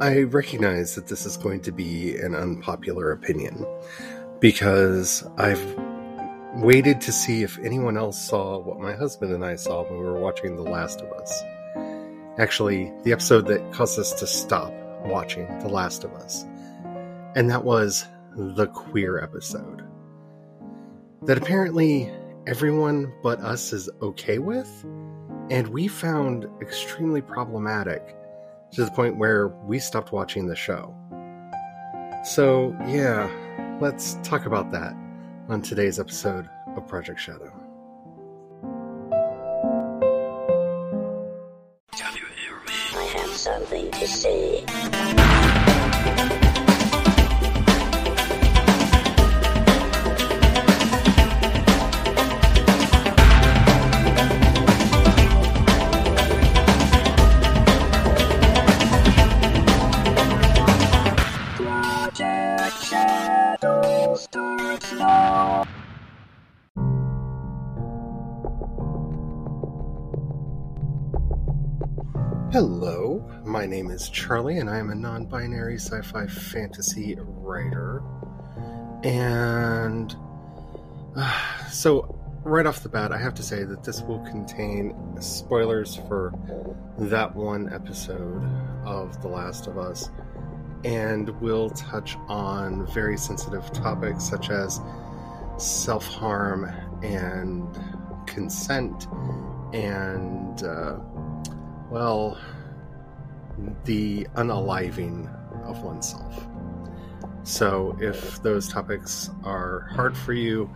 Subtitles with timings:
[0.00, 3.66] I recognize that this is going to be an unpopular opinion
[4.40, 5.62] because I've
[6.54, 10.06] waited to see if anyone else saw what my husband and I saw when we
[10.06, 11.42] were watching The Last of Us.
[12.38, 14.72] Actually, the episode that caused us to stop
[15.04, 16.46] watching The Last of Us.
[17.34, 19.84] And that was the queer episode.
[21.24, 22.10] That apparently
[22.46, 24.82] everyone but us is okay with,
[25.50, 28.16] and we found extremely problematic
[28.72, 30.94] to the point where we stopped watching the show.
[32.24, 33.30] So, yeah,
[33.80, 34.94] let's talk about that
[35.48, 37.52] on today's episode of Project Shadow.
[42.92, 44.64] I have something to say.
[73.90, 78.02] Name is Charlie, and I am a non binary sci fi fantasy writer.
[79.02, 80.14] And
[81.16, 85.96] uh, so, right off the bat, I have to say that this will contain spoilers
[85.96, 86.32] for
[86.98, 88.44] that one episode
[88.84, 90.10] of The Last of Us,
[90.84, 94.80] and will touch on very sensitive topics such as
[95.58, 96.70] self harm
[97.02, 97.66] and
[98.28, 99.08] consent
[99.72, 100.62] and.
[100.62, 100.98] Uh,
[101.90, 102.38] well,
[103.84, 105.28] the unaliving
[105.64, 106.46] of oneself.
[107.42, 110.70] So, if those topics are hard for you,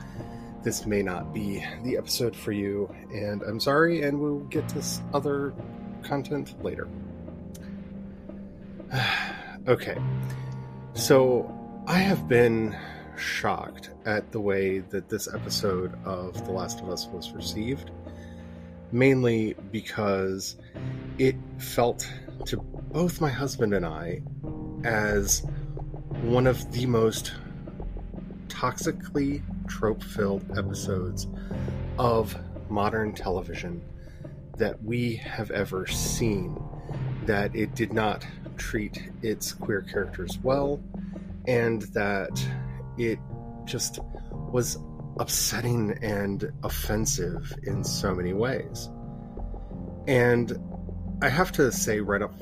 [0.62, 4.83] this may not be the episode for you, and I'm sorry, and we'll get to
[5.12, 5.55] other
[6.03, 6.89] content later.
[9.69, 9.98] okay,
[10.94, 11.53] so
[11.87, 12.75] I have been
[13.16, 17.91] shocked at the way that this episode of The Last of Us was received,
[18.91, 20.56] mainly because
[21.19, 22.10] it felt
[22.47, 24.22] to both my husband and I
[24.84, 25.45] as
[26.22, 27.33] one of the most
[28.49, 31.27] toxically trope filled episodes
[31.99, 32.37] of
[32.69, 33.83] modern television
[34.59, 36.61] that we have ever seen.
[37.27, 40.81] That it did not treat its queer characters well,
[41.47, 42.47] and that
[42.99, 43.19] it
[43.65, 43.99] just
[44.31, 44.78] was
[45.19, 48.91] upsetting and offensive in so many ways.
[50.06, 50.59] And
[51.22, 52.34] I have to say right up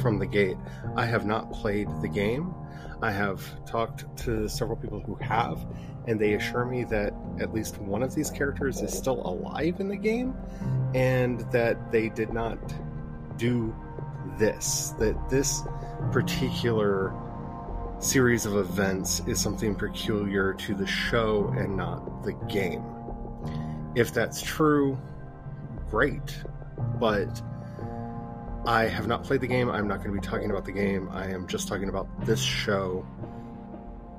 [0.00, 0.56] from the gate,
[0.96, 2.54] I have not played the game.
[3.02, 5.64] I have talked to several people who have,
[6.06, 9.88] and they assure me that at least one of these characters is still alive in
[9.88, 10.34] the game,
[10.94, 12.58] and that they did not
[13.36, 13.74] do
[14.38, 14.94] this.
[14.98, 15.62] That this
[16.12, 17.12] particular
[18.00, 22.84] series of events is something peculiar to the show and not the game.
[23.94, 24.98] If that's true,
[25.90, 26.36] great.
[27.00, 27.42] But
[28.68, 29.70] I have not played the game.
[29.70, 31.08] I'm not going to be talking about the game.
[31.10, 33.06] I am just talking about this show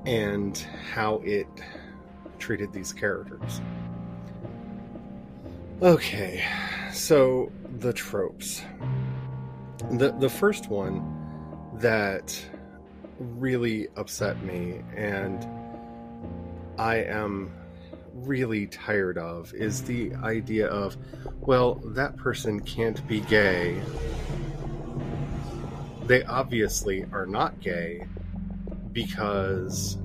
[0.04, 0.58] and
[0.92, 1.46] how it
[2.40, 3.60] treated these characters.
[5.80, 6.44] Okay,
[6.92, 8.62] so the tropes.
[9.92, 11.00] The the first one
[11.74, 12.36] that
[13.20, 15.46] really upset me and
[16.76, 17.52] I am
[18.26, 20.96] really tired of is the idea of
[21.40, 23.80] well, that person can't be gay.
[26.06, 28.04] They obviously are not gay
[28.92, 29.96] because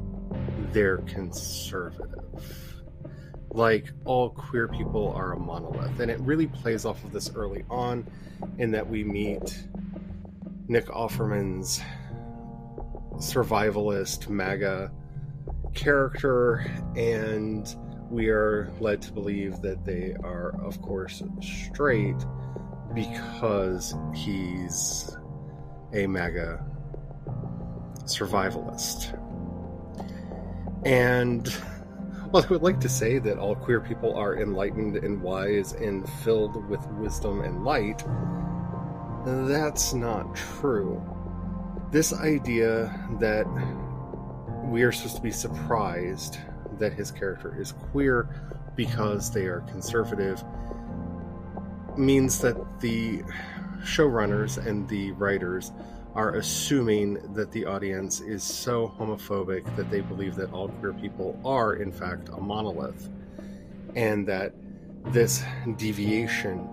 [0.71, 2.81] they're conservative.
[3.51, 5.99] Like, all queer people are a monolith.
[5.99, 8.05] And it really plays off of this early on,
[8.57, 9.65] in that we meet
[10.67, 11.81] Nick Offerman's
[13.15, 14.91] survivalist MAGA
[15.73, 16.65] character,
[16.95, 17.75] and
[18.09, 22.15] we are led to believe that they are, of course, straight
[22.93, 25.15] because he's
[25.93, 26.63] a MAGA
[28.05, 29.19] survivalist.
[30.85, 31.51] And
[32.31, 36.07] well, I would like to say that all queer people are enlightened and wise and
[36.23, 38.03] filled with wisdom and light.
[39.25, 41.01] That's not true.
[41.91, 43.45] This idea that
[44.65, 46.37] we are supposed to be surprised
[46.79, 48.27] that his character is queer
[48.75, 50.43] because they are conservative
[51.97, 53.23] means that the
[53.83, 55.71] showrunners and the writers
[56.15, 61.39] are assuming that the audience is so homophobic that they believe that all queer people
[61.43, 63.09] are, in fact, a monolith,
[63.95, 64.53] and that
[65.07, 65.43] this
[65.77, 66.67] deviation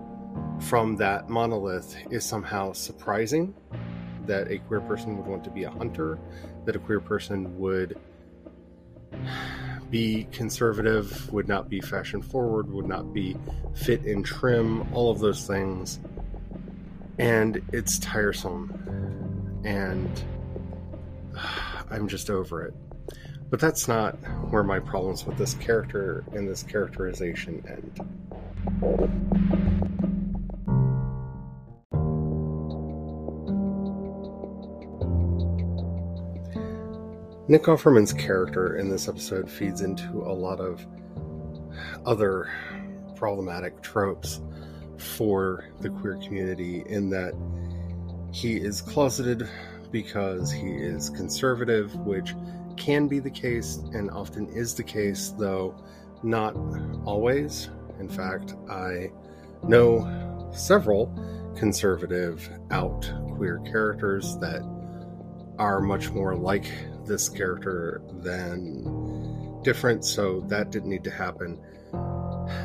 [0.59, 3.53] from that monolith is somehow surprising
[4.25, 6.17] that a queer person would want to be a hunter,
[6.65, 7.97] that a queer person would
[9.93, 13.37] be conservative, would not be fashion forward, would not be
[13.75, 15.99] fit and trim, all of those things.
[17.19, 19.61] And it's tiresome.
[19.63, 20.09] And
[21.91, 22.73] I'm just over it.
[23.51, 24.13] But that's not
[24.49, 27.99] where my problems with this character and this characterization end.
[37.49, 40.85] Nick Offerman's character in this episode feeds into a lot of
[42.05, 42.49] other
[43.15, 44.39] problematic tropes
[44.97, 47.33] for the queer community in that
[48.31, 49.49] he is closeted
[49.91, 52.33] because he is conservative, which
[52.77, 55.75] can be the case and often is the case, though
[56.23, 56.55] not
[57.05, 57.69] always.
[57.99, 59.11] In fact, I
[59.63, 61.13] know several
[61.57, 64.61] conservative out queer characters that
[65.59, 66.65] are much more like
[67.05, 71.59] this character than different, so that didn't need to happen.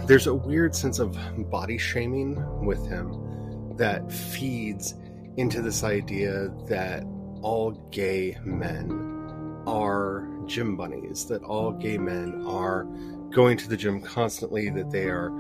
[0.07, 1.17] There's a weird sense of
[1.51, 4.95] body shaming with him that feeds
[5.37, 7.05] into this idea that
[7.43, 12.85] all gay men are gym bunnies, that all gay men are
[13.31, 15.31] going to the gym constantly, that they are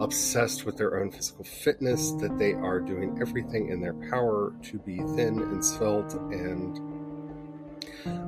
[0.00, 4.78] obsessed with their own physical fitness, that they are doing everything in their power to
[4.78, 6.80] be thin and svelte and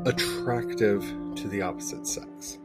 [0.05, 1.03] attractive
[1.37, 2.58] to the opposite sex.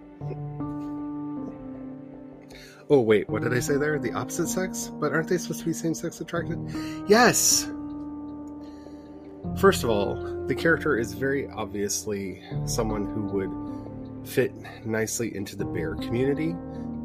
[2.89, 3.97] Oh, wait, what did I say there?
[3.99, 4.91] The opposite sex?
[4.93, 6.59] But aren't they supposed to be same sex attracted?
[7.07, 7.69] Yes!
[9.57, 14.53] First of all, the character is very obviously someone who would fit
[14.85, 16.55] nicely into the bear community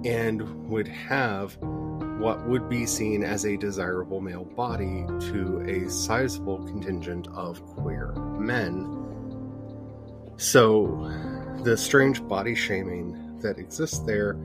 [0.05, 1.57] and would have
[2.19, 8.13] what would be seen as a desirable male body to a sizable contingent of queer
[8.39, 8.96] men
[10.37, 11.11] so,
[11.63, 14.37] the strange body shaming that exists there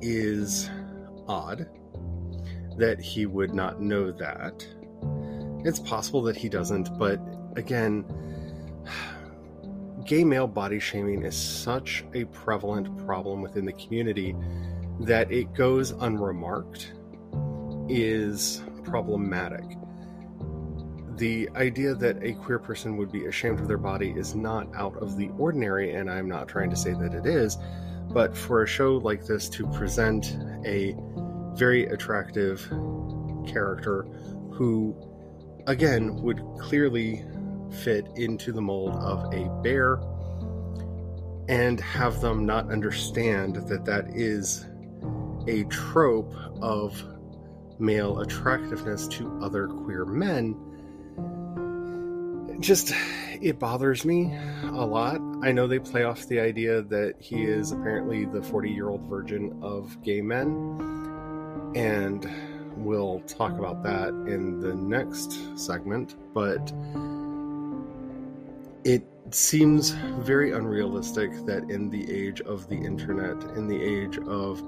[0.00, 0.68] is
[1.28, 1.68] odd
[2.76, 4.66] that he would not know that.
[5.64, 7.20] It's possible that he doesn't, but
[7.56, 8.04] again,
[10.04, 14.34] gay male body shaming is such a prevalent problem within the community
[15.00, 16.92] that it goes unremarked
[17.88, 19.64] is problematic
[21.20, 24.96] the idea that a queer person would be ashamed of their body is not out
[24.96, 27.58] of the ordinary, and I'm not trying to say that it is,
[28.08, 30.96] but for a show like this to present a
[31.56, 32.66] very attractive
[33.46, 34.04] character
[34.50, 34.96] who,
[35.66, 37.22] again, would clearly
[37.84, 40.00] fit into the mold of a bear
[41.50, 44.64] and have them not understand that that is
[45.48, 47.04] a trope of
[47.78, 50.56] male attractiveness to other queer men
[52.60, 52.92] just
[53.40, 55.20] it bothers me a lot.
[55.42, 59.02] I know they play off the idea that he is apparently the 40 year old
[59.02, 62.30] virgin of gay men, and
[62.76, 66.72] we'll talk about that in the next segment, but
[68.84, 74.62] it seems very unrealistic that in the age of the internet, in the age of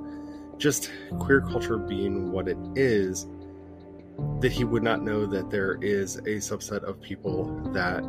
[0.58, 3.26] just queer culture being what it is,
[4.40, 8.04] that he would not know that there is a subset of people that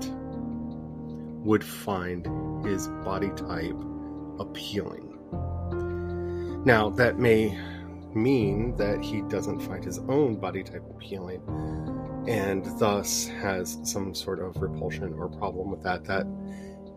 [1.43, 2.25] would find
[2.65, 3.75] his body type
[4.39, 5.09] appealing.
[6.65, 7.57] Now, that may
[8.15, 11.41] mean that he doesn't find his own body type appealing
[12.27, 16.05] and thus has some sort of repulsion or problem with that.
[16.05, 16.25] That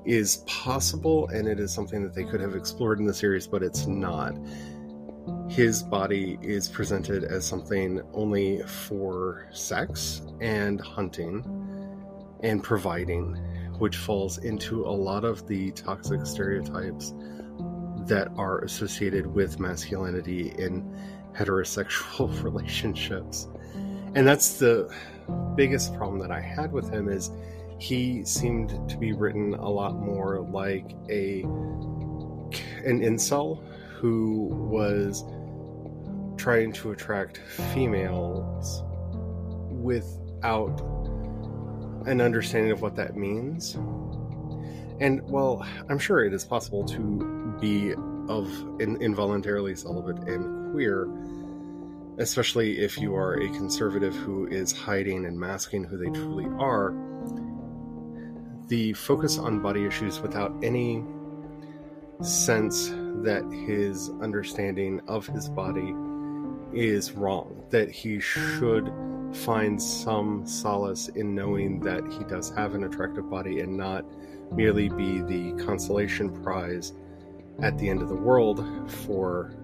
[0.05, 3.63] is possible and it is something that they could have explored in the series, but
[3.63, 4.37] it's not
[5.49, 11.45] his body is presented as something only for sex and hunting
[12.43, 13.35] and providing,
[13.79, 17.15] which falls into a lot of the toxic stereotypes
[18.07, 20.83] that are associated with masculinity in
[21.35, 23.49] heterosexual relationships.
[24.15, 24.93] And that's the
[25.55, 27.31] biggest problem that I had with him is
[27.79, 31.43] he seemed to be written a lot more like a
[32.85, 33.63] an incel
[33.97, 35.25] who was
[36.47, 37.39] trying to attract
[37.75, 38.85] females
[39.69, 40.81] without
[42.07, 43.75] an understanding of what that means.
[45.01, 47.95] And well, I'm sure it is possible to be
[48.29, 48.47] of
[48.81, 51.09] in, involuntarily celibate and queer,
[52.19, 56.95] especially if you are a conservative who is hiding and masking who they truly are.
[58.69, 61.05] The focus on body issues without any
[62.23, 62.91] sense
[63.25, 65.93] that his understanding of his body
[66.77, 68.93] is wrong, that he should
[69.33, 74.05] find some solace in knowing that he does have an attractive body and not
[74.53, 76.93] merely be the consolation prize
[77.63, 78.65] at the end of the world
[79.07, 79.55] for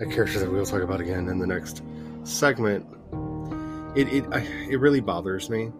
[0.00, 1.82] a character that we'll talk about again in the next
[2.24, 2.86] segment.
[3.96, 4.40] It it I,
[4.70, 5.70] it really bothers me,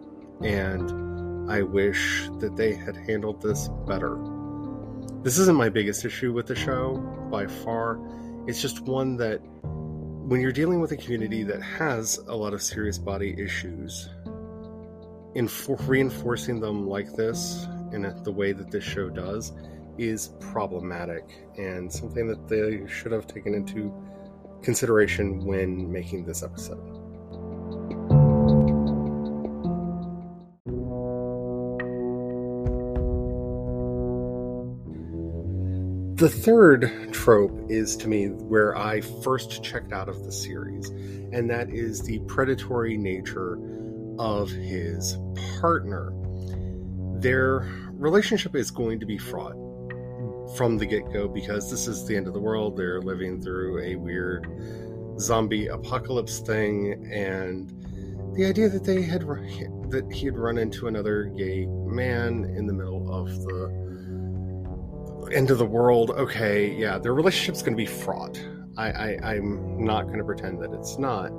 [0.41, 4.17] and I wish that they had handled this better.
[5.21, 6.97] This isn't my biggest issue with the show
[7.31, 7.99] by far.
[8.47, 9.41] It's just one that
[10.25, 14.09] when you're dealing with a community that has a lot of serious body issues,
[15.35, 19.51] in for reinforcing them like this in the way that this show does
[19.99, 23.93] is problematic and something that they should have taken into
[24.63, 26.94] consideration when making this episode.
[36.25, 40.89] The third trope is to me where I first checked out of the series,
[41.31, 43.59] and that is the predatory nature
[44.17, 45.19] of his
[45.61, 46.13] partner.
[47.19, 49.53] Their relationship is going to be fraught
[50.57, 52.75] from the get go because this is the end of the world.
[52.75, 54.47] They're living through a weird
[55.19, 57.69] zombie apocalypse thing, and
[58.35, 59.21] the idea that they had
[59.91, 63.94] that he had run into another gay man in the middle of the
[65.31, 66.11] end of the world.
[66.11, 68.39] Okay, yeah, their relationship's going to be fraught.
[68.77, 71.29] I, I I'm not going to pretend that it's not,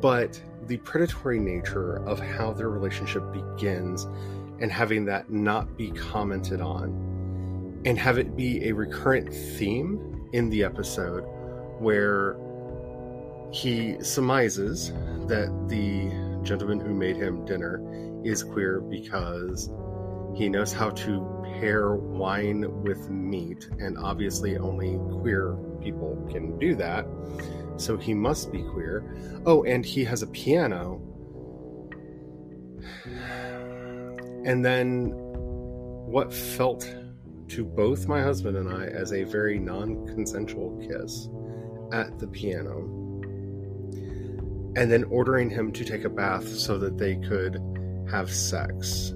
[0.00, 4.06] but the predatory nature of how their relationship begins
[4.60, 10.48] and having that not be commented on and have it be a recurrent theme in
[10.50, 11.24] the episode
[11.80, 12.36] where
[13.52, 14.92] he surmises
[15.26, 16.08] that the
[16.44, 17.80] gentleman who made him dinner
[18.24, 19.68] is queer because
[20.34, 26.74] he knows how to pair wine with meat, and obviously only queer people can do
[26.76, 27.06] that.
[27.76, 29.04] So he must be queer.
[29.46, 31.00] Oh, and he has a piano.
[34.44, 36.82] And then what felt
[37.48, 41.28] to both my husband and I as a very non consensual kiss
[41.92, 42.88] at the piano.
[44.74, 47.60] And then ordering him to take a bath so that they could
[48.10, 49.14] have sex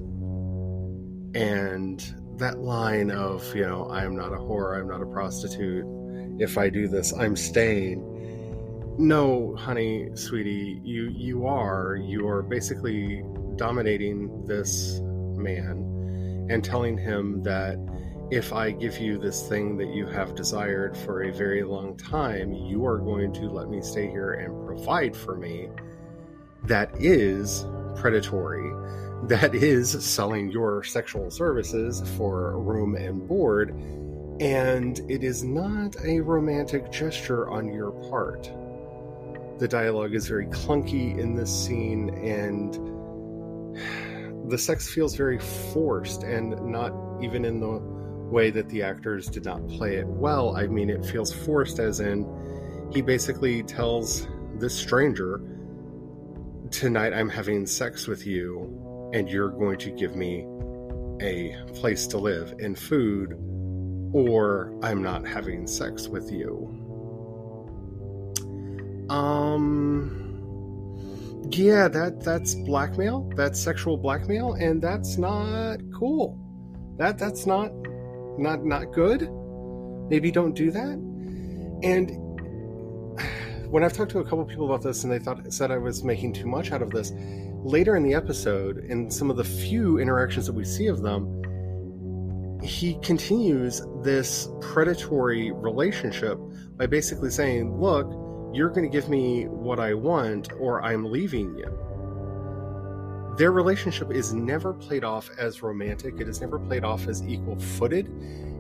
[1.35, 5.85] and that line of you know i am not a whore i'm not a prostitute
[6.39, 8.13] if i do this i'm staying.
[8.99, 11.97] No honey sweetie you you are.
[11.97, 13.23] You are basically
[13.57, 17.77] dominating this man and telling him that
[18.31, 22.53] if i give you this thing that you have desired for a very long time
[22.53, 25.69] you are going to let me stay here and provide for me
[26.65, 27.65] that is
[27.95, 28.71] predatory
[29.29, 33.71] that is selling your sexual services for room and board,
[34.41, 38.45] and it is not a romantic gesture on your part.
[39.59, 42.75] The dialogue is very clunky in this scene, and
[44.49, 47.81] the sex feels very forced and not even in the
[48.31, 50.57] way that the actors did not play it well.
[50.57, 52.29] I mean, it feels forced, as in,
[52.93, 55.41] he basically tells this stranger,
[56.71, 60.47] Tonight I'm having sex with you and you're going to give me
[61.21, 63.39] a place to live and food,
[64.13, 66.73] or I'm not having sex with you.
[69.09, 70.27] Um
[71.51, 73.31] yeah, that that's blackmail.
[73.37, 76.39] That's sexual blackmail and that's not cool.
[76.99, 77.71] That that's not
[78.39, 79.31] not not good.
[80.11, 80.99] Maybe don't do that.
[81.83, 82.11] And
[83.71, 86.03] when I've talked to a couple people about this and they thought said I was
[86.03, 87.13] making too much out of this,
[87.67, 91.33] later in the episode, in some of the few interactions that we see of them,
[92.63, 96.39] he continues this predatory relationship
[96.77, 98.07] by basically saying, Look,
[98.55, 101.67] you're going to give me what I want, or I'm leaving you.
[103.37, 107.59] Their relationship is never played off as romantic, it is never played off as equal
[107.59, 108.11] footed.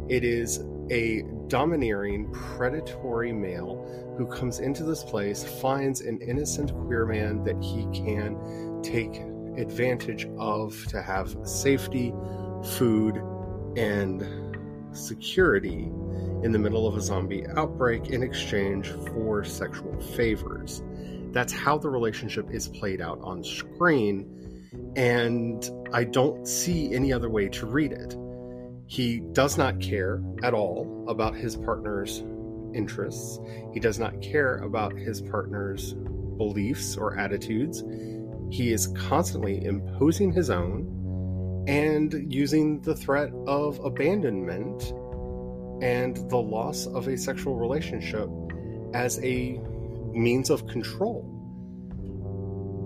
[0.09, 0.61] It is
[0.91, 7.61] a domineering, predatory male who comes into this place, finds an innocent queer man that
[7.63, 8.37] he can
[8.83, 9.17] take
[9.57, 12.13] advantage of to have safety,
[12.77, 13.17] food,
[13.77, 14.27] and
[14.93, 15.91] security
[16.43, 20.83] in the middle of a zombie outbreak in exchange for sexual favors.
[21.33, 27.29] That's how the relationship is played out on screen, and I don't see any other
[27.29, 28.17] way to read it.
[28.87, 32.23] He does not care at all about his partner's
[32.75, 33.39] interests.
[33.73, 35.95] He does not care about his partner's
[36.37, 37.83] beliefs or attitudes.
[38.51, 44.93] He is constantly imposing his own and using the threat of abandonment
[45.83, 48.29] and the loss of a sexual relationship
[48.95, 49.61] as a
[50.13, 51.33] means of control.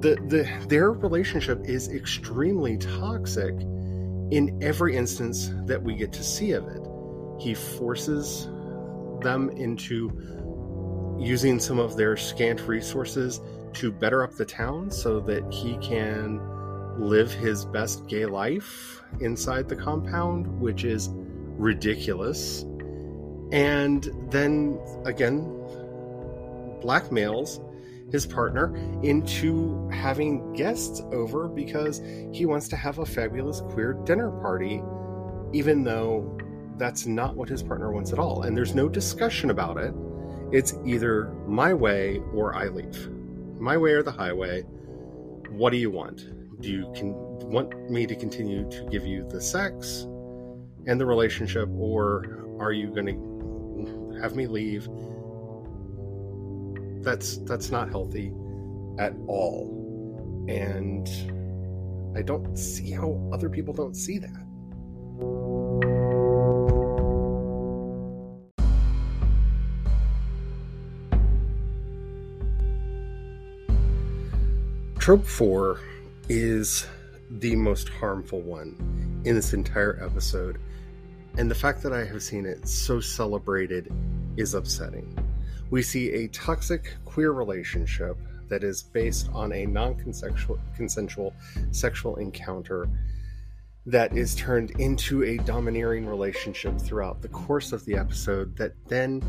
[0.01, 3.55] the, the their relationship is extremely toxic
[4.31, 6.81] in every instance that we get to see of it.
[7.39, 8.49] He forces
[9.23, 10.11] them into
[11.21, 13.41] using some of their scant resources
[13.75, 16.41] to better up the town so that he can
[16.99, 22.63] live his best gay life inside the compound, which is ridiculous.
[23.53, 25.45] And then again,
[26.83, 27.65] blackmails
[28.11, 32.01] his partner into having guests over because
[32.33, 34.83] he wants to have a fabulous queer dinner party,
[35.53, 36.37] even though
[36.77, 38.43] that's not what his partner wants at all.
[38.43, 39.95] And there's no discussion about it.
[40.53, 43.11] It's either my way or I leave.
[43.61, 44.63] My way or the highway.
[45.51, 46.61] What do you want?
[46.61, 47.13] Do you can,
[47.51, 50.07] want me to continue to give you the sex
[50.87, 54.89] and the relationship, or are you going to have me leave
[57.03, 58.33] that's that's not healthy
[58.99, 61.09] at all and
[62.17, 64.47] i don't see how other people don't see that
[75.11, 75.81] trope 4
[76.29, 76.87] is
[77.31, 78.77] the most harmful one
[79.25, 80.61] in this entire episode.
[81.37, 83.93] And the fact that i have seen it so celebrated
[84.37, 85.19] is upsetting.
[85.71, 91.35] We see a toxic queer relationship that is based on a non consensual
[91.73, 92.89] sexual encounter
[93.87, 99.25] that is turned into a domineering relationship throughout the course of the episode that then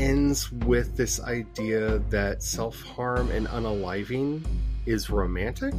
[0.00, 4.44] ends with this idea that self harm and unaliving
[4.86, 5.74] is romantic.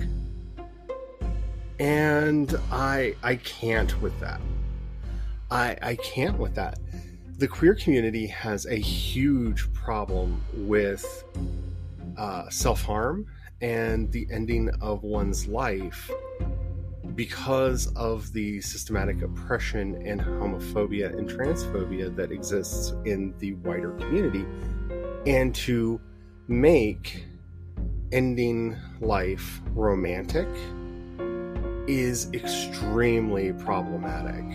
[1.80, 4.42] And I I can't with that.
[5.52, 6.80] I I can't with that
[7.38, 11.24] the queer community has a huge problem with
[12.18, 13.26] uh, self harm
[13.62, 16.12] and the ending of one's life
[17.16, 24.46] because of the systematic oppression and homophobia and transphobia that exists in the wider community.
[25.26, 26.00] And to
[26.48, 27.26] make
[28.14, 30.48] ending life romantic
[31.88, 34.46] is extremely problematic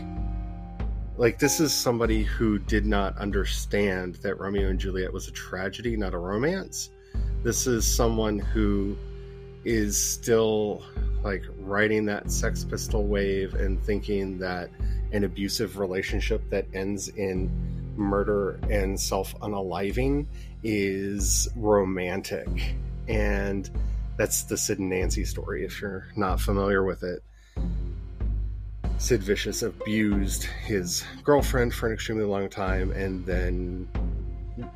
[1.19, 5.97] like this is somebody who did not understand that Romeo and Juliet was a tragedy,
[5.97, 6.91] not a romance.
[7.43, 8.97] This is someone who
[9.65, 10.85] is still
[11.25, 14.71] like riding that Sex Pistol wave and thinking that
[15.11, 17.51] an abusive relationship that ends in
[17.97, 20.25] murder and self unaliving
[20.63, 22.77] is romantic.
[23.09, 23.69] And
[24.17, 27.23] that's the Sid and Nancy story if you're not familiar with it.
[28.99, 33.89] Sid Vicious abused his girlfriend for an extremely long time and then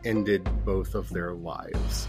[0.05, 2.07] ended both of their lives.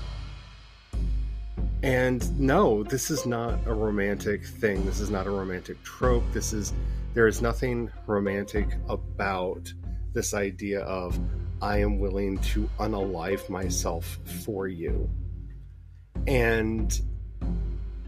[1.82, 4.86] And no, this is not a romantic thing.
[4.86, 6.24] This is not a romantic trope.
[6.32, 6.72] This is
[7.14, 9.72] there is nothing romantic about
[10.14, 11.20] this idea of
[11.62, 15.10] I am willing to unalive myself for you.
[16.28, 17.00] And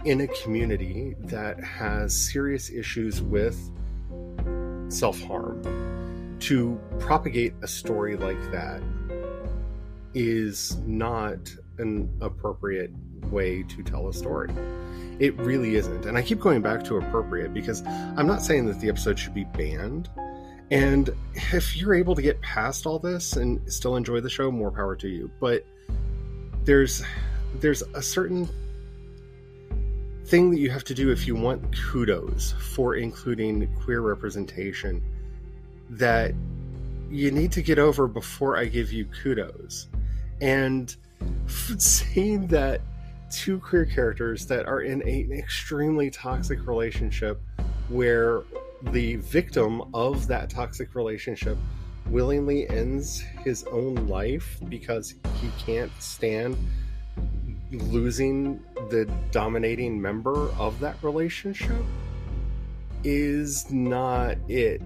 [0.06, 3.72] in a community that has serious issues with
[4.90, 6.38] self harm.
[6.42, 8.82] To propagate a story like that
[10.14, 11.38] is not
[11.80, 12.92] an appropriate
[13.32, 14.54] way to tell a story.
[15.20, 16.06] It really isn't.
[16.06, 19.34] And I keep going back to appropriate because I'm not saying that the episode should
[19.34, 20.10] be banned.
[20.72, 24.72] And if you're able to get past all this and still enjoy the show, more
[24.72, 25.32] power to you.
[25.40, 25.66] But
[26.64, 27.04] there's
[27.60, 28.50] there's a certain
[30.26, 35.02] thing that you have to do if you want kudos for including queer representation
[35.90, 36.34] that
[37.10, 39.88] you need to get over before I give you kudos.
[40.42, 40.96] And
[41.48, 42.82] seeing that
[43.32, 47.42] two queer characters that are in an extremely toxic relationship
[47.90, 48.44] where
[48.92, 51.58] the victim of that toxic relationship
[52.08, 56.58] willingly ends his own life because he can't stand
[57.72, 61.84] losing the dominating member of that relationship
[63.04, 64.82] is not it.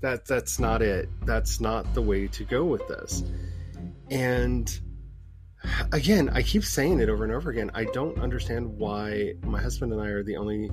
[0.00, 1.08] That that's not it.
[1.24, 3.24] That's not the way to go with this.
[4.10, 4.78] And
[5.92, 7.70] again i keep saying it over and over again.
[7.74, 10.70] I don't understand why my husband and i are the only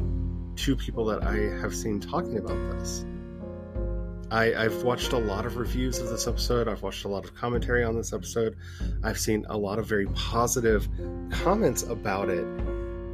[0.55, 3.05] two people that i have seen talking about this
[4.31, 6.69] I, I've watched a lot of reviews of this episode.
[6.69, 8.55] I've watched a lot of commentary on this episode.
[9.03, 10.87] I've seen a lot of very positive
[11.31, 12.45] comments about it.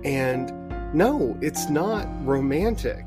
[0.06, 3.04] And no, it's not romantic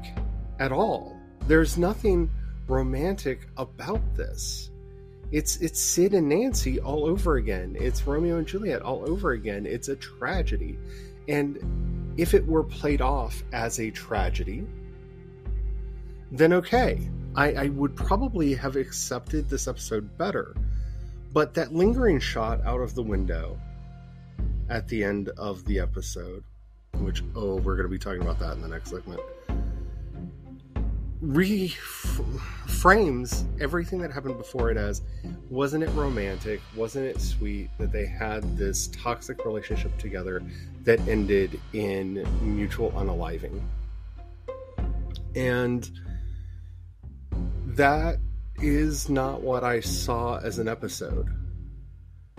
[0.59, 1.17] at all.
[1.47, 2.29] There's nothing
[2.67, 4.71] romantic about this.
[5.31, 7.77] It's it's Sid and Nancy all over again.
[7.79, 9.67] It's Romeo and Juliet all over again.
[9.67, 10.77] It's a tragedy.
[11.29, 14.67] And if it were played off as a tragedy,
[16.33, 17.09] then okay.
[17.35, 20.55] I, I would probably have accepted this episode better.
[21.33, 23.59] But that lingering shot out of the window
[24.69, 26.43] at the end of the episode,
[26.99, 29.21] which, oh, we're going to be talking about that in the next segment,
[31.23, 32.25] reframes
[33.61, 35.03] everything that happened before it as
[35.51, 36.61] wasn't it romantic?
[36.75, 40.43] Wasn't it sweet that they had this toxic relationship together
[40.85, 43.61] that ended in mutual unaliving?
[45.37, 45.91] And
[47.77, 48.19] that
[48.57, 51.29] is not what I saw as an episode,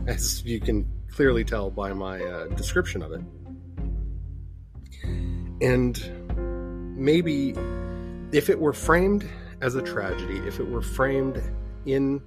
[0.07, 3.21] as you can clearly tell by my uh, description of it.
[5.61, 7.55] And maybe
[8.31, 9.27] if it were framed
[9.61, 11.41] as a tragedy, if it were framed
[11.85, 12.21] in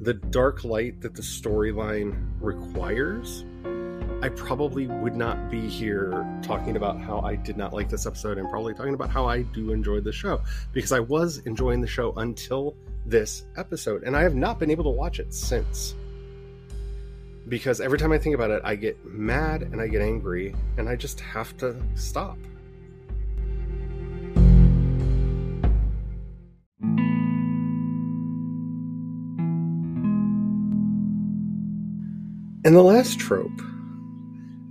[0.00, 3.44] the dark light that the storyline requires,
[4.22, 8.38] I probably would not be here talking about how I did not like this episode
[8.38, 10.40] and probably talking about how I do enjoy the show
[10.72, 12.74] because I was enjoying the show until
[13.04, 15.94] this episode and I have not been able to watch it since.
[17.46, 20.88] Because every time I think about it, I get mad and I get angry and
[20.88, 22.38] I just have to stop.
[32.64, 33.60] And the last trope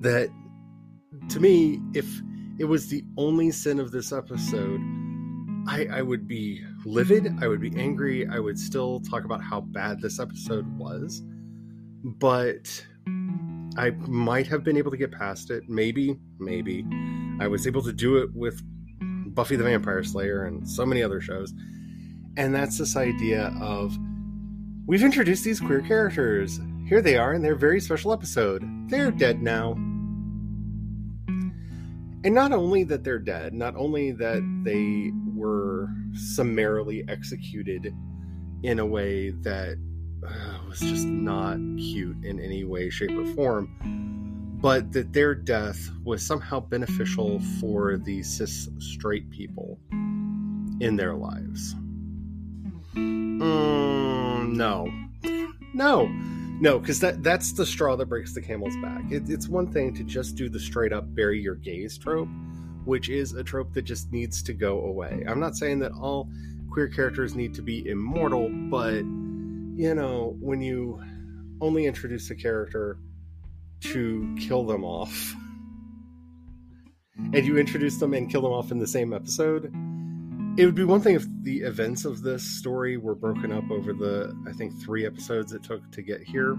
[0.05, 0.29] that,
[1.29, 2.05] to me, if
[2.59, 4.79] it was the only sin of this episode,
[5.67, 7.27] I, I would be livid.
[7.41, 8.27] I would be angry.
[8.27, 11.21] I would still talk about how bad this episode was.
[12.03, 12.85] But
[13.77, 15.63] I might have been able to get past it.
[15.67, 16.85] Maybe, maybe.
[17.39, 18.61] I was able to do it with
[19.33, 21.51] Buffy the Vampire Slayer and so many other shows.
[22.37, 23.97] And that's this idea of
[24.85, 28.63] we've introduced these queer characters here they are in their very special episode.
[28.89, 29.75] They're dead now.
[32.25, 37.93] And not only that they're dead, not only that they were summarily executed
[38.63, 39.77] in a way that
[40.27, 45.91] uh, was just not cute in any way, shape, or form, but that their death
[46.03, 49.77] was somehow beneficial for the cis straight people
[50.79, 51.75] in their lives.
[52.95, 55.04] Mm, no.
[55.75, 56.09] No
[56.59, 59.11] no, because that that's the straw that breaks the camel's back.
[59.11, 62.29] It, it's one thing to just do the straight up bury your gays trope,
[62.85, 65.25] which is a trope that just needs to go away.
[65.27, 66.29] I'm not saying that all
[66.71, 71.01] queer characters need to be immortal, but you know, when you
[71.59, 72.97] only introduce a character
[73.81, 75.35] to kill them off,
[77.17, 79.73] and you introduce them and kill them off in the same episode,
[80.57, 83.93] it would be one thing if the events of this story were broken up over
[83.93, 86.55] the i think three episodes it took to get here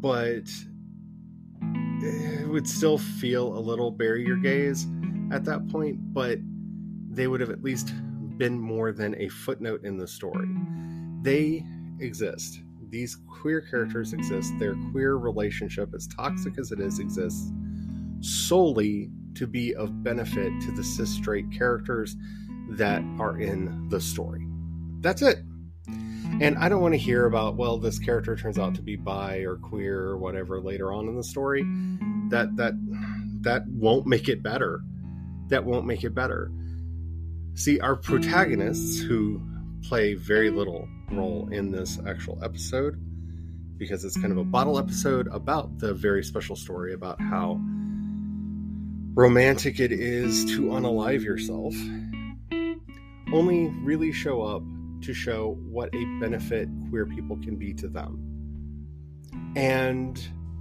[0.00, 0.48] but
[2.02, 4.86] it would still feel a little your gays
[5.32, 6.38] at that point but
[7.10, 7.92] they would have at least
[8.36, 10.48] been more than a footnote in the story.
[11.22, 11.64] They
[12.00, 12.60] exist.
[12.90, 14.52] These queer characters exist.
[14.58, 17.50] Their queer relationship as toxic as it is exists
[18.20, 22.16] solely to be of benefit to the cis straight characters
[22.70, 24.46] that are in the story.
[25.00, 25.38] That's it.
[26.40, 29.38] And I don't want to hear about, well, this character turns out to be bi
[29.38, 31.62] or queer or whatever later on in the story.
[32.30, 32.74] That that
[33.42, 34.80] that won't make it better.
[35.48, 36.50] That won't make it better.
[37.54, 39.40] See, our protagonists who
[39.82, 43.00] play very little role in this actual episode
[43.78, 47.60] because it's kind of a bottle episode about the very special story about how
[49.14, 51.74] romantic it is to unalive yourself
[53.32, 54.62] only really show up
[55.02, 58.22] to show what a benefit queer people can be to them.
[59.56, 60.20] And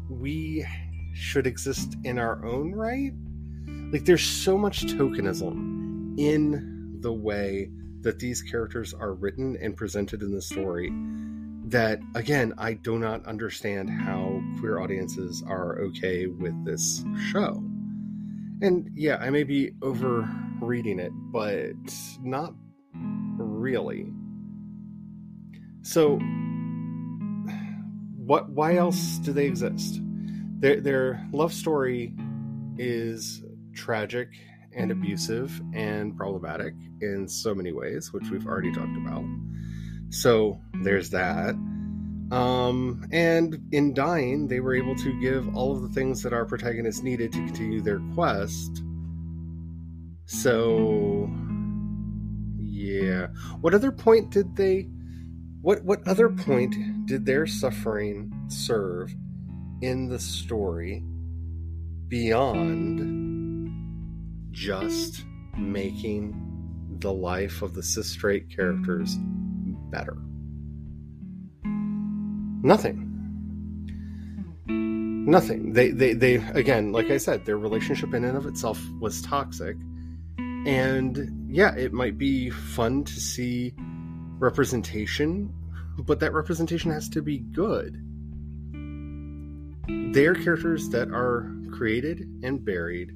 [0.09, 0.65] we
[1.13, 3.13] should exist in our own right.
[3.91, 7.69] Like, there's so much tokenism in the way
[8.01, 10.91] that these characters are written and presented in the story
[11.67, 17.63] that, again, I do not understand how queer audiences are okay with this show.
[18.61, 20.29] And yeah, I may be over
[20.65, 21.73] reading it, but
[22.21, 22.53] not
[22.93, 24.11] really.
[25.81, 26.17] So,
[28.17, 28.49] what?
[28.49, 29.99] Why else do they exist?
[30.59, 32.13] Their their love story
[32.77, 34.29] is tragic
[34.75, 39.23] and abusive and problematic in so many ways, which we've already talked about.
[40.09, 41.55] So there's that.
[42.31, 46.45] Um, and in dying, they were able to give all of the things that our
[46.45, 48.81] protagonists needed to continue their quest
[50.25, 51.29] so,
[52.59, 53.27] yeah.
[53.61, 54.89] What other point did they
[55.61, 56.75] what what other point
[57.07, 59.13] did their suffering serve
[59.81, 61.03] in the story
[62.07, 63.01] beyond
[64.51, 65.23] just
[65.57, 66.39] making
[66.99, 69.17] the life of the cis straight characters
[69.91, 70.17] better?
[72.63, 73.01] Nothing.
[74.67, 75.73] Nothing.
[75.73, 79.75] They, they, they, again, like I said, their relationship in and of itself was toxic.
[80.65, 83.73] And yeah, it might be fun to see
[84.39, 85.53] representation,
[85.99, 88.01] but that representation has to be good.
[90.13, 93.11] They are characters that are created and buried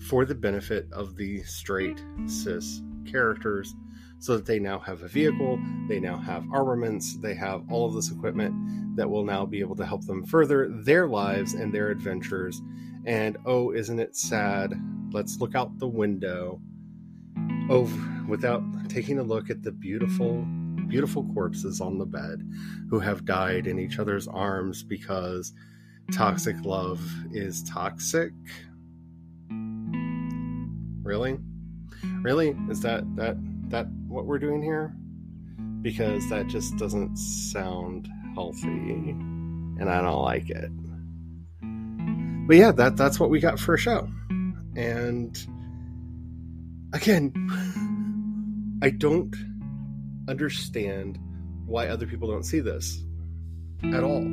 [0.00, 3.74] for the benefit of the straight cis characters
[4.20, 7.94] so that they now have a vehicle, they now have armaments, they have all of
[7.94, 8.54] this equipment
[8.96, 12.60] that will now be able to help them further their lives and their adventures.
[13.04, 14.74] And oh, isn't it sad?
[15.12, 16.60] Let's look out the window.
[17.70, 17.90] Oh,
[18.26, 20.42] without taking a look at the beautiful,
[20.86, 22.42] beautiful corpses on the bed
[22.88, 25.52] who have died in each other's arms because
[26.12, 27.00] toxic love
[27.32, 28.32] is toxic.
[31.02, 31.38] Really?
[32.22, 32.56] Really?
[32.70, 33.36] Is that that
[33.68, 34.94] that what we're doing here?
[35.82, 39.10] Because that just doesn't sound healthy
[39.78, 40.70] and I don't like it.
[42.46, 44.08] But yeah, that that's what we got for a show.
[44.74, 45.36] And
[46.92, 47.32] again,
[48.82, 49.34] I don't
[50.28, 51.18] understand
[51.66, 53.02] why other people don't see this
[53.92, 54.24] at all.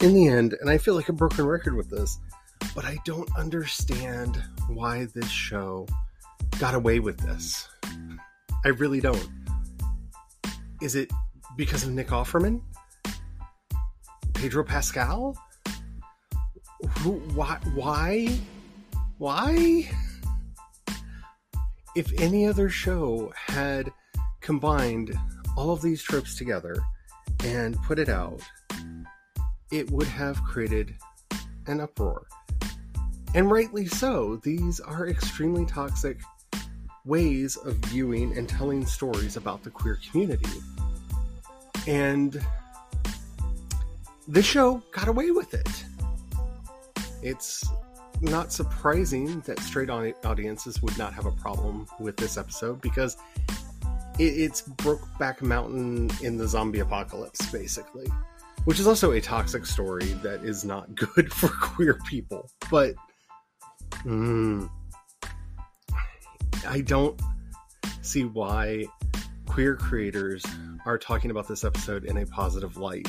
[0.00, 2.18] in the end, and I feel like a broken record with this,
[2.74, 5.86] but I don't understand why this show
[6.58, 7.68] got away with this.
[8.64, 9.28] I really don't.
[10.80, 11.10] Is it
[11.56, 12.60] because of Nick Offerman?
[14.34, 15.36] Pedro Pascal?
[16.98, 17.58] Who, why?
[17.74, 18.38] Why?
[19.18, 19.90] Why?
[21.96, 23.90] If any other show had
[24.40, 25.18] combined
[25.56, 26.76] all of these tropes together
[27.44, 28.42] and put it out
[29.70, 30.94] it would have created
[31.66, 32.26] an uproar.
[33.34, 34.36] And rightly so.
[34.36, 36.18] These are extremely toxic
[37.08, 40.48] ways of viewing and telling stories about the queer community.
[41.86, 42.40] And
[44.28, 45.84] this show got away with it.
[47.22, 47.68] It's
[48.20, 53.16] not surprising that straight audiences would not have a problem with this episode because
[54.18, 58.06] it's Brokeback Mountain in the zombie apocalypse, basically
[58.68, 62.50] which is also a toxic story that is not good for queer people.
[62.70, 62.96] But
[64.04, 64.68] mm,
[66.66, 67.20] I don't
[68.02, 68.86] see why
[69.46, 70.44] queer creators
[70.86, 73.08] are talking about this episode in a positive light.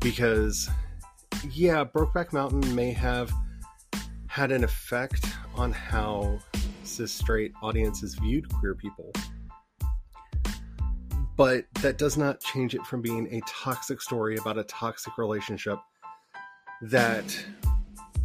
[0.00, 0.68] Because,
[1.52, 3.32] yeah, Brokeback Mountain may have
[4.26, 6.38] had an effect on how
[6.82, 9.12] cis straight audiences viewed queer people
[11.36, 15.78] but that does not change it from being a toxic story about a toxic relationship
[16.82, 17.44] that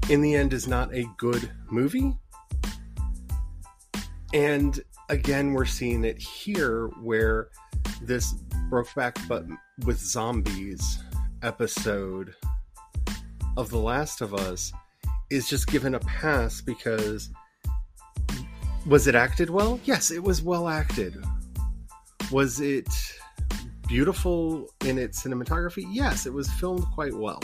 [0.10, 2.16] in the end is not a good movie
[4.34, 7.50] and again we're seeing it here where
[8.02, 8.34] this
[8.70, 9.46] brokeback but
[9.86, 11.00] with zombies
[11.42, 12.34] episode
[13.58, 14.72] of the last of us
[15.30, 17.30] is just given a pass because
[18.86, 21.16] was it acted well yes it was well acted
[22.32, 22.88] was it
[23.90, 25.84] beautiful in its cinematography?
[25.90, 27.42] Yes, it was filmed quite well.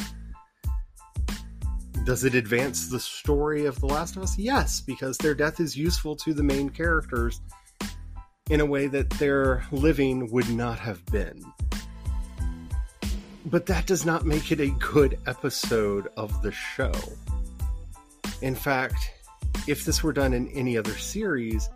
[2.05, 4.37] Does it advance the story of The Last of Us?
[4.37, 7.41] Yes, because their death is useful to the main characters
[8.51, 11.43] in a way that their living would not have been.
[13.47, 16.93] But that does not make it a good episode of the show.
[18.43, 19.11] In fact,
[19.65, 21.71] if this were done in any other series,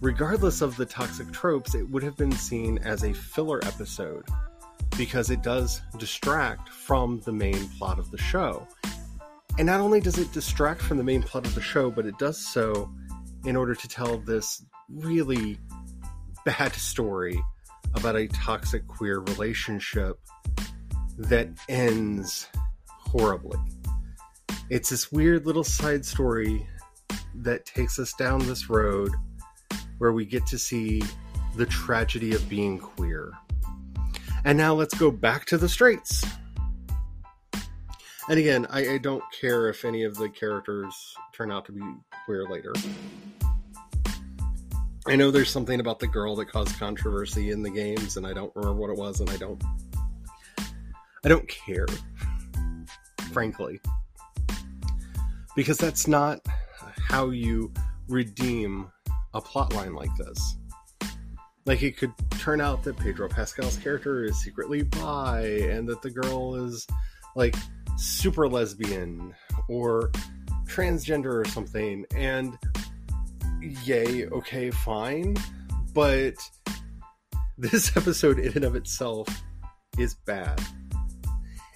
[0.00, 4.24] regardless of the toxic tropes, it would have been seen as a filler episode
[4.96, 8.66] because it does distract from the main plot of the show.
[9.60, 12.16] And not only does it distract from the main plot of the show, but it
[12.16, 12.90] does so
[13.44, 15.58] in order to tell this really
[16.46, 17.38] bad story
[17.94, 20.18] about a toxic queer relationship
[21.18, 22.48] that ends
[22.86, 23.58] horribly.
[24.70, 26.66] It's this weird little side story
[27.34, 29.12] that takes us down this road
[29.98, 31.02] where we get to see
[31.56, 33.30] the tragedy of being queer.
[34.42, 36.24] And now let's go back to the straights.
[38.30, 40.94] And again, I, I, don't care if any of the characters
[41.32, 41.82] turn out to be
[42.24, 42.72] queer later.
[45.08, 48.32] I know there's something about the girl that caused controversy in the games, and I
[48.32, 49.60] don't remember what it was, and I don't.
[51.24, 51.88] I don't care.
[53.32, 53.80] frankly.
[55.56, 56.38] Because that's not
[56.98, 57.72] how you
[58.08, 58.92] redeem
[59.34, 60.56] a plotline like this.
[61.66, 66.10] Like it could turn out that Pedro Pascal's character is secretly bi and that the
[66.10, 66.86] girl is
[67.34, 67.56] like
[68.00, 69.34] super lesbian
[69.68, 70.10] or
[70.66, 72.56] transgender or something and
[73.84, 75.36] yay, okay, fine.
[75.92, 76.34] But
[77.58, 79.28] this episode in and of itself
[79.98, 80.60] is bad.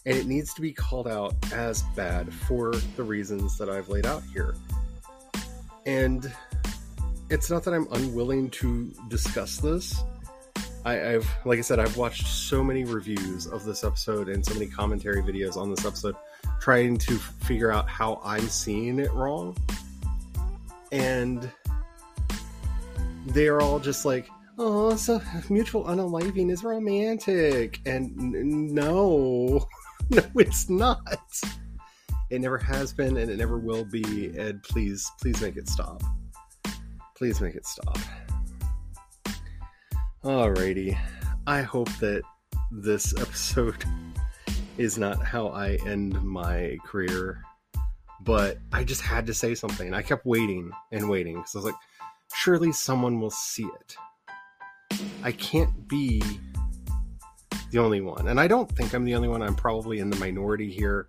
[0.06, 4.06] And it needs to be called out as bad for the reasons that I've laid
[4.06, 4.54] out here.
[5.87, 6.30] And
[7.30, 10.02] it's not that I'm unwilling to discuss this.
[10.85, 14.53] I, have, like I said, I've watched so many reviews of this episode and so
[14.53, 16.14] many commentary videos on this episode,
[16.61, 19.57] trying to figure out how I'm seeing it wrong.
[20.92, 21.51] And
[23.27, 27.81] they're all just like, oh, so mutual unaliving is romantic.
[27.87, 29.66] And n- no,
[30.11, 31.40] no, it's not.
[32.31, 34.37] It never has been and it never will be.
[34.37, 36.03] Ed, please, please make it stop.
[37.16, 37.99] Please make it stop.
[40.24, 40.98] Alrighty.
[41.46, 42.22] I hope that
[42.72, 43.84] this episode
[44.78, 47.42] is not how I end my career,
[48.22, 49.92] but I just had to say something.
[49.92, 51.74] I kept waiting and waiting because I was like,
[52.32, 54.98] surely someone will see it.
[55.22, 56.22] I can't be
[57.70, 58.28] the only one.
[58.28, 59.42] And I don't think I'm the only one.
[59.42, 61.08] I'm probably in the minority here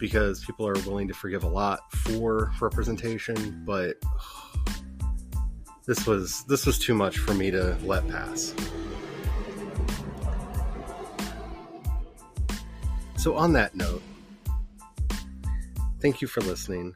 [0.00, 3.94] because people are willing to forgive a lot for representation, but
[5.86, 8.54] this was this was too much for me to let pass.
[13.16, 14.02] So on that note,
[16.00, 16.94] thank you for listening.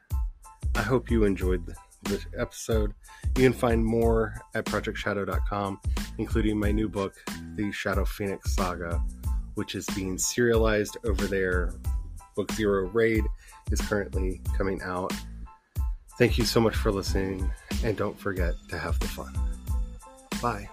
[0.75, 1.67] I hope you enjoyed
[2.05, 2.95] the episode.
[3.37, 5.81] You can find more at projectshadow.com,
[6.19, 7.15] including my new book,
[7.57, 9.03] The Shadow Phoenix Saga,
[9.55, 11.73] which is being serialized over there.
[12.37, 13.25] Book Zero Raid
[13.71, 15.13] is currently coming out.
[16.21, 17.51] Thank you so much for listening,
[17.83, 19.33] and don't forget to have the fun.
[20.43, 20.69] Bye.